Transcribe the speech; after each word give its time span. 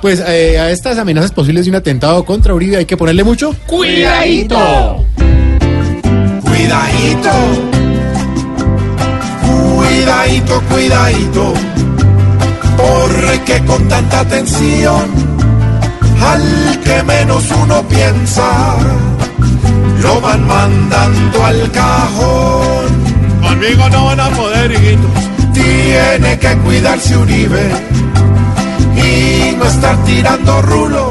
Pues 0.00 0.22
eh, 0.26 0.58
a 0.58 0.70
estas 0.70 0.96
amenazas 0.96 1.30
posibles 1.30 1.66
de 1.66 1.70
un 1.70 1.76
atentado 1.76 2.24
contra 2.24 2.54
Uribe 2.54 2.78
hay 2.78 2.86
que 2.86 2.96
ponerle 2.96 3.22
mucho 3.22 3.54
cuidadito. 3.66 5.04
Cuidadito, 6.42 7.30
cuidadito, 9.76 10.62
cuidadito, 10.70 11.54
porque 12.76 13.64
con 13.66 13.88
tanta 13.88 14.20
atención 14.20 15.04
al 16.22 16.80
que 16.82 17.02
menos 17.02 17.44
uno 17.62 17.86
piensa, 17.88 18.76
lo 20.02 20.20
van 20.20 20.46
mandando 20.46 21.44
al 21.44 21.70
cajón. 21.72 23.10
Conmigo 23.42 23.88
no 23.90 24.04
van 24.06 24.20
a 24.20 24.30
poder, 24.30 24.72
hijitos. 24.72 25.10
Tiene 25.52 26.38
que 26.38 26.56
cuidarse 26.58 27.16
Uribe 27.16 27.70
y 29.00 29.56
no 29.56 29.64
estar 29.64 29.96
tirando 30.04 30.62
rulo, 30.62 31.10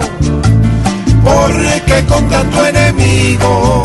porque 1.24 2.06
con 2.08 2.28
tanto 2.30 2.66
enemigo 2.66 3.84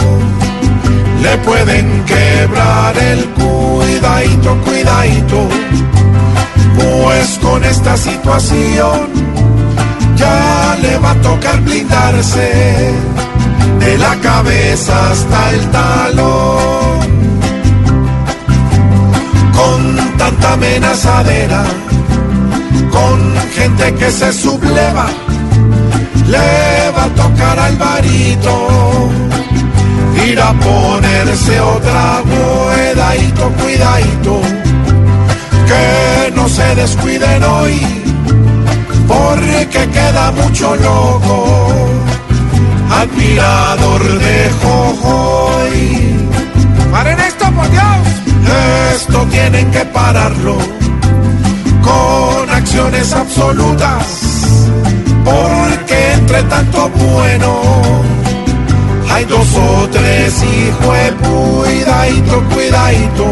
le 1.22 1.38
pueden 1.38 2.04
quebrar 2.04 2.96
el 2.98 3.24
cuidadito, 3.30 4.56
cuidadito, 4.64 5.48
pues 6.76 7.38
con 7.42 7.64
esta 7.64 7.96
situación 7.96 9.08
ya 10.16 10.76
le 10.82 10.98
va 10.98 11.10
a 11.12 11.20
tocar 11.20 11.60
blindarse 11.62 12.92
de 13.80 13.98
la 13.98 14.14
cabeza 14.16 15.10
hasta 15.10 15.50
el 15.50 15.70
talón. 15.70 17.14
Con 19.56 20.16
tanta 20.18 20.52
amenazadera, 20.52 21.64
gente 23.84 23.94
que 23.98 24.10
se 24.10 24.32
subleva, 24.32 25.06
le 26.26 26.90
va 26.96 27.04
a 27.04 27.08
tocar 27.08 27.58
al 27.58 27.76
varito 27.76 29.10
ir 30.26 30.40
a 30.40 30.52
ponerse 30.52 31.60
otra 31.60 32.22
cuidadito, 32.22 33.50
cuidadito, 33.62 34.40
que 35.66 36.32
no 36.34 36.48
se 36.48 36.74
descuiden 36.74 37.42
hoy, 37.42 37.80
porque 39.06 39.88
queda 39.92 40.30
mucho 40.32 40.76
loco, 40.76 41.66
admirador 42.90 44.02
de 44.18 44.50
Jojoy. 44.62 46.28
¡Paren 46.90 47.20
esto, 47.20 47.50
por 47.52 47.70
Dios! 47.70 48.94
Esto 48.94 49.26
tienen 49.30 49.70
que 49.72 49.84
pararlo 49.86 50.73
absolutas, 53.44 54.70
porque 55.24 56.12
entre 56.14 56.42
tanto 56.44 56.88
bueno 56.88 57.60
hay 59.12 59.24
dos 59.24 59.46
o 59.54 59.88
tres 59.90 60.42
hijos 60.42 60.96
de 60.96 61.12
cuidadito, 61.28 62.42
cuidadito, 62.52 63.26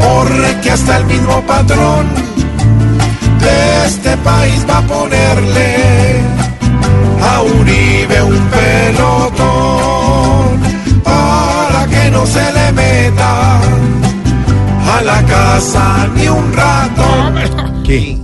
porque 0.00 0.70
hasta 0.70 0.96
el 0.98 1.04
mismo 1.06 1.40
patrón 1.42 2.06
de 3.40 3.86
este 3.86 4.16
país 4.18 4.66
va 4.68 4.78
a 4.78 4.82
ponerle 4.82 6.20
a 7.22 7.42
Uribe 7.42 8.22
un 8.22 8.38
pelotón 8.48 9.92
para 11.04 11.86
que 11.86 12.10
no 12.10 12.26
se 12.26 12.52
le 12.52 12.72
meta 12.72 13.60
a 14.96 15.02
la 15.02 15.22
casa 15.22 16.08
ni 16.14 16.28
un 16.28 16.52
rato. 16.52 17.02
¿Qué? 17.84 18.22